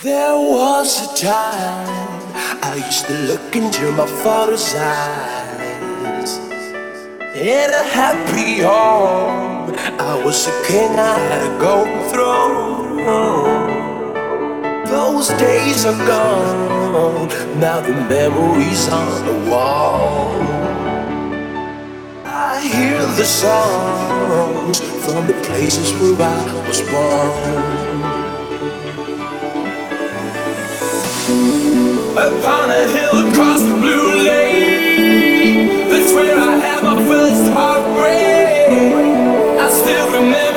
There 0.00 0.36
was 0.36 1.10
a 1.10 1.26
time 1.26 1.88
I 2.62 2.76
used 2.86 3.06
to 3.06 3.14
look 3.14 3.56
into 3.56 3.90
my 3.90 4.06
father's 4.06 4.72
eyes. 4.76 6.38
In 7.34 7.70
a 7.74 7.82
happy 7.82 8.60
home, 8.60 9.74
I 9.98 10.22
was 10.24 10.46
a 10.46 10.52
king, 10.68 10.96
I 10.96 11.18
had 11.18 11.42
a 11.50 11.58
golden 11.58 12.08
throne. 12.10 12.98
Those 14.86 15.30
days 15.30 15.84
are 15.84 15.98
gone, 16.06 17.28
now 17.58 17.80
the 17.80 17.94
memories 17.94 18.88
on 18.90 19.26
the 19.26 19.50
wall. 19.50 20.30
I 22.24 22.60
hear 22.60 23.00
the 23.18 23.24
songs 23.24 24.78
from 25.04 25.26
the 25.26 25.34
places 25.42 25.90
where 26.00 26.22
I 26.22 26.68
was 26.68 26.82
born. 26.82 27.87
Upon 31.28 32.70
a 32.70 32.88
hill 32.88 33.28
across 33.28 33.60
the 33.60 33.74
blue 33.74 34.16
lake, 34.24 35.90
that's 35.90 36.10
where 36.14 36.38
I 36.38 36.56
had 36.56 36.82
my 36.82 36.96
first 37.06 37.52
heartbreak. 37.52 38.70
I 39.60 39.70
still 39.70 40.06
remember. 40.10 40.47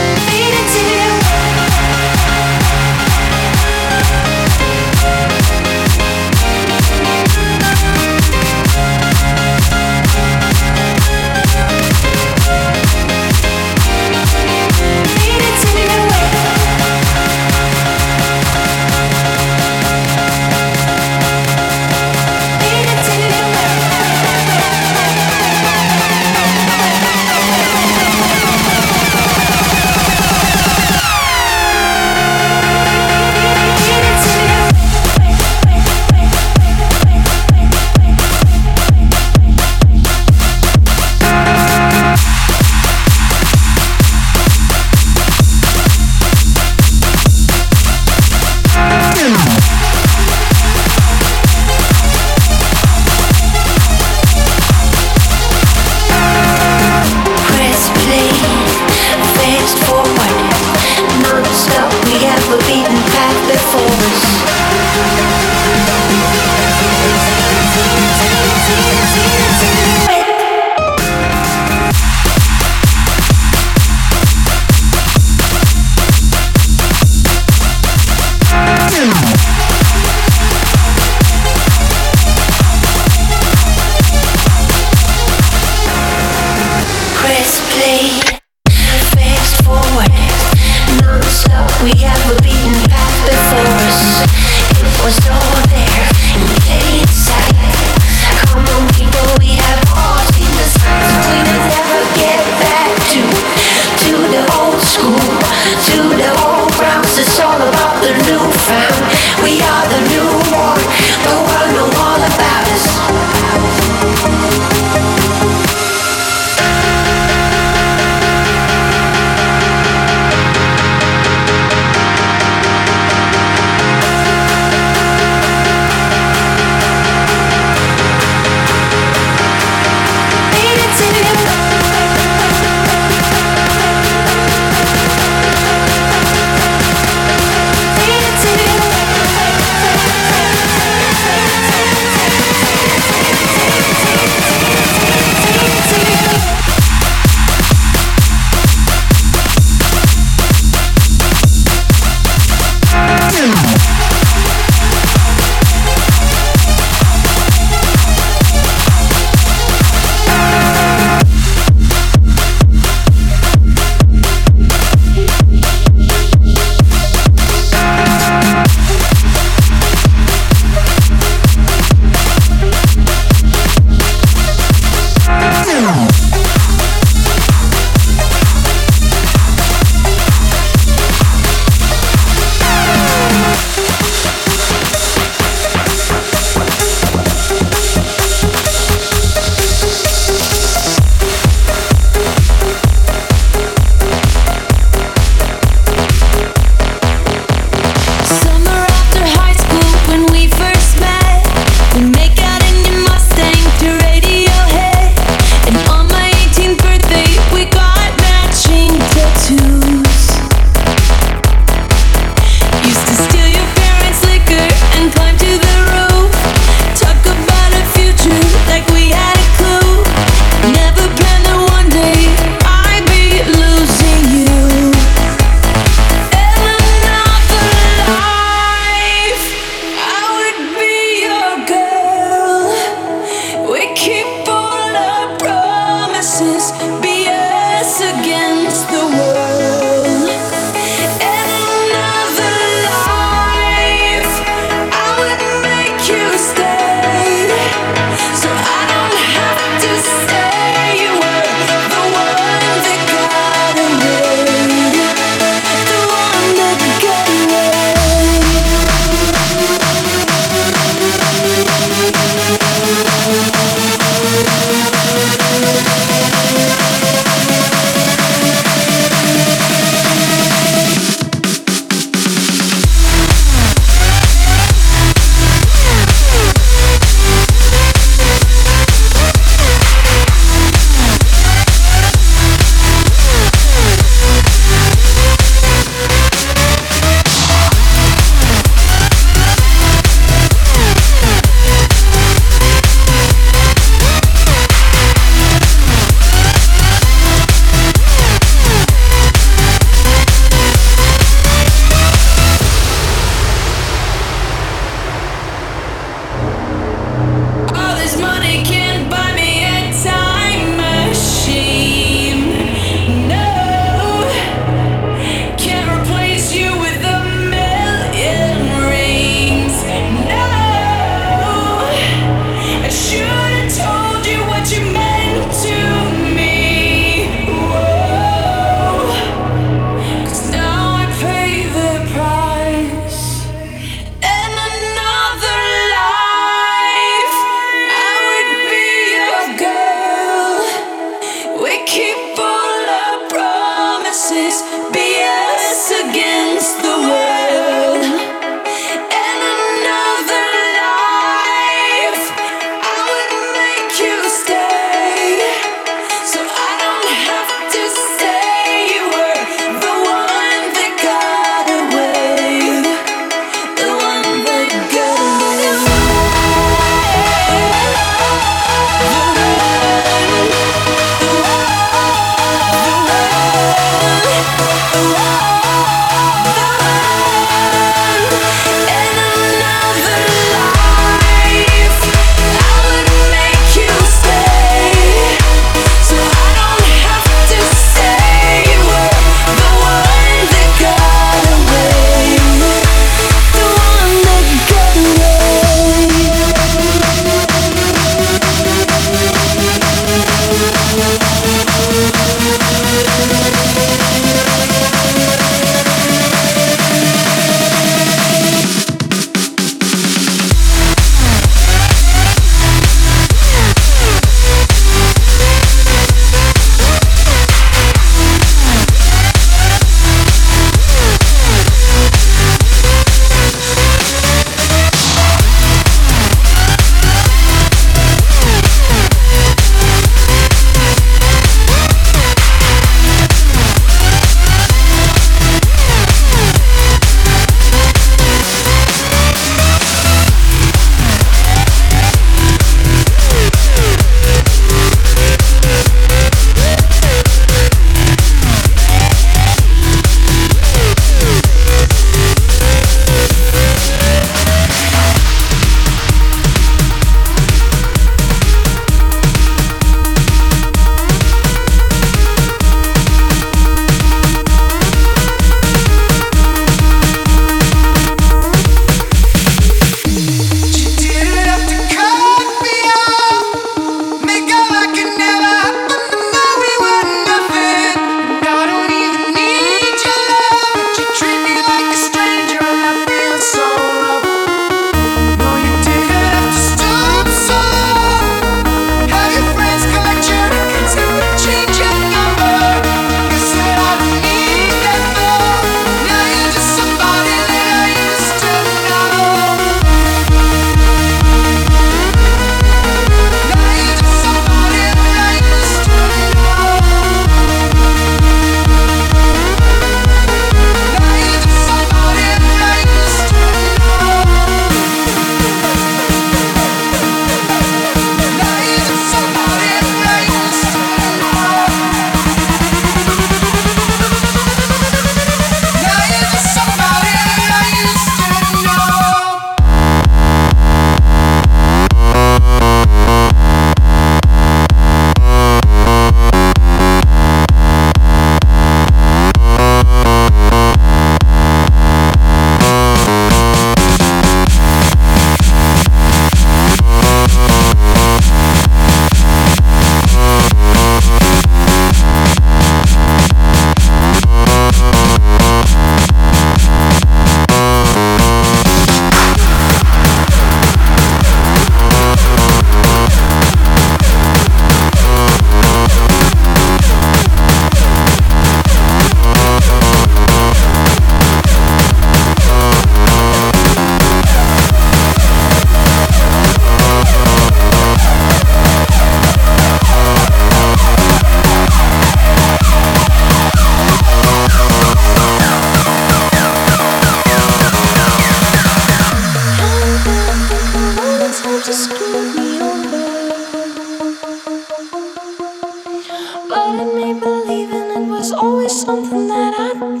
Something 598.81 599.27
that 599.27 599.53
I've 599.59 600.00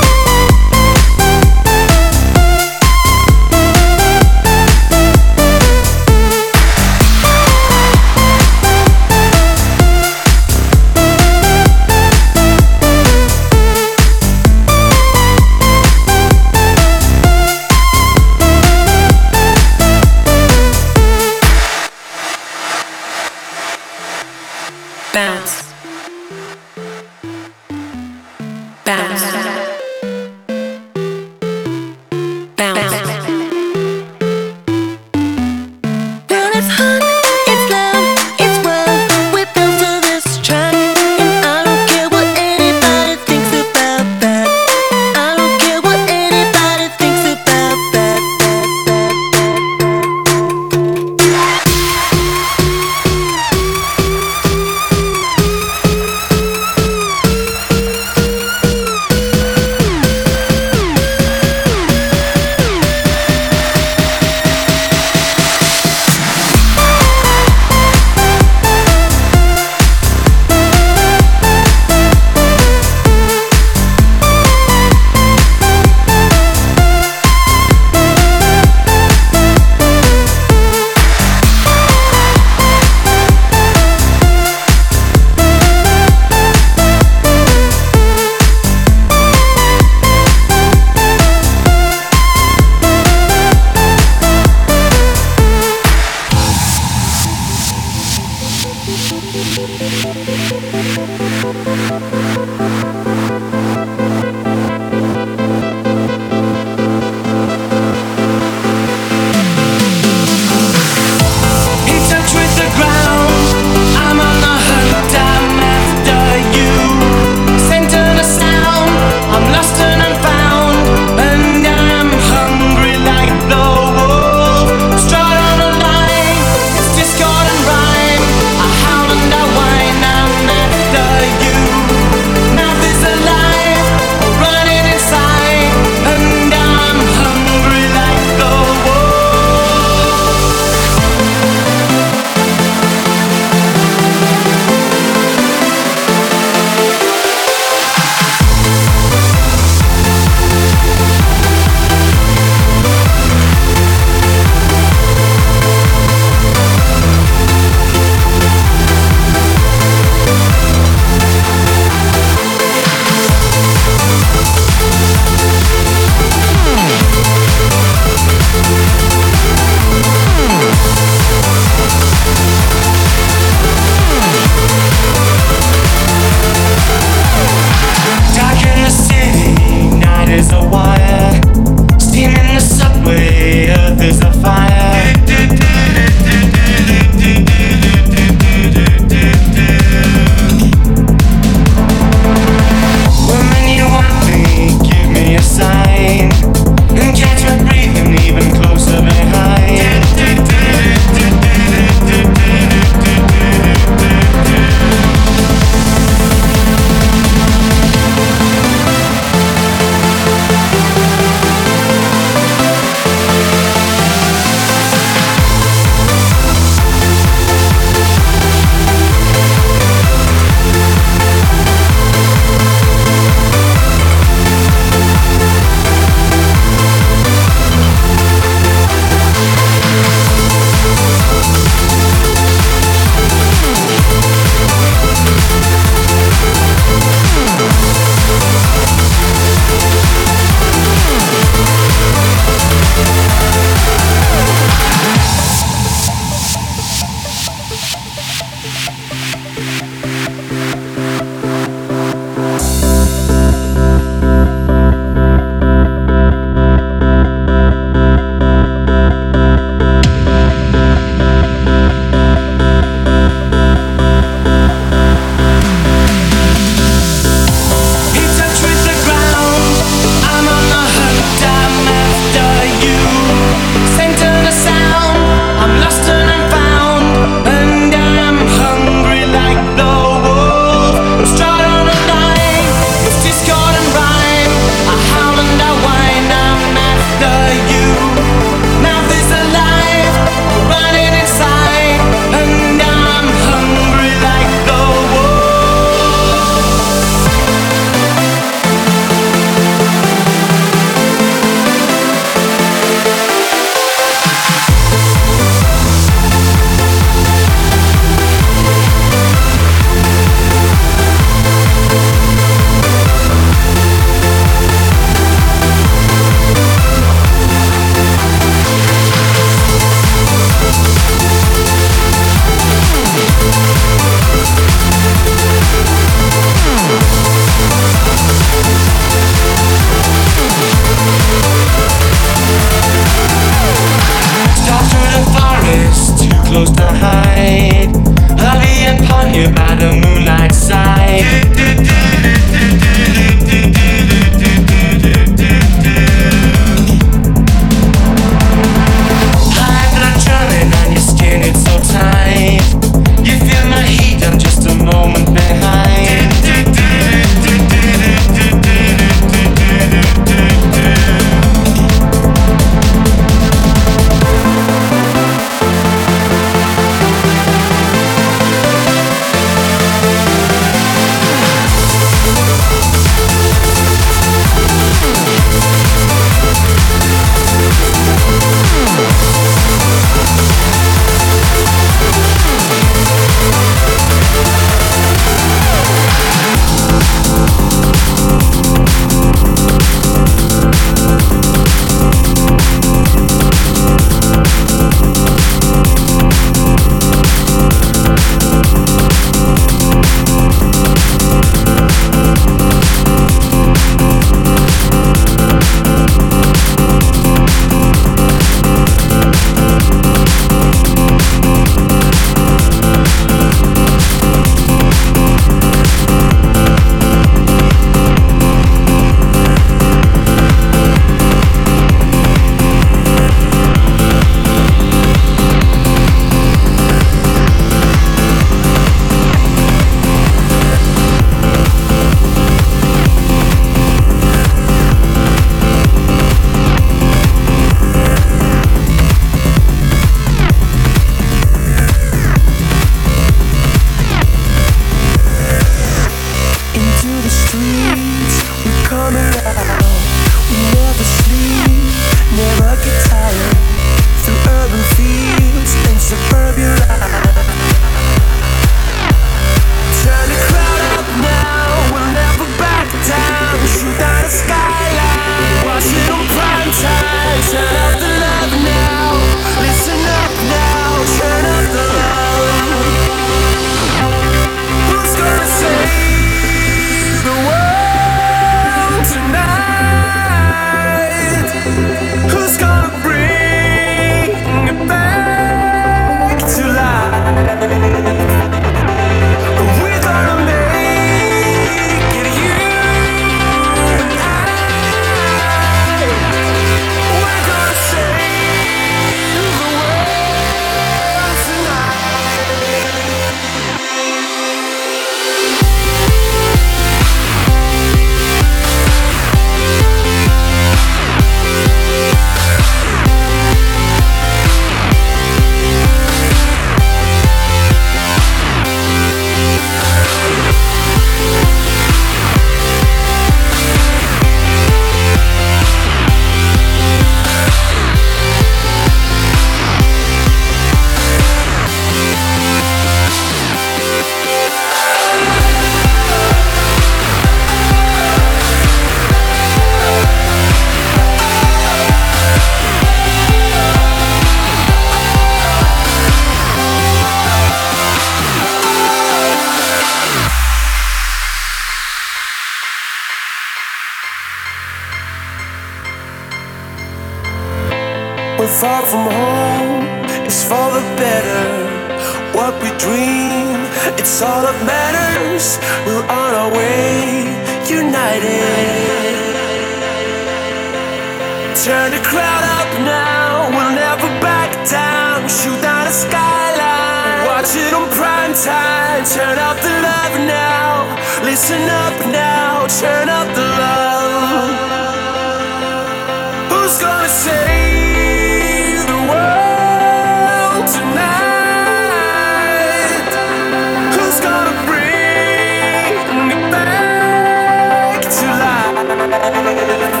Thank 599.11 599.95
you. 599.95 600.00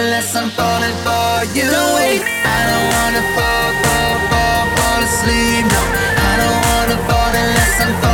unless 0.00 0.34
I'm 0.34 0.48
falling 0.50 0.96
for 1.04 1.32
you. 1.54 1.64
Don't 1.68 1.94
wait. 2.00 2.22
I 2.56 2.60
don't 2.70 2.88
wanna 2.94 3.24
fall, 3.36 3.70
fall, 3.82 4.16
fall, 4.30 4.62
fall 4.76 5.00
asleep. 5.08 5.64
No, 5.74 5.82
I 6.28 6.32
don't 6.40 6.60
wanna 6.68 6.98
fall 7.08 7.32
unless 7.42 7.80
I'm. 7.84 8.09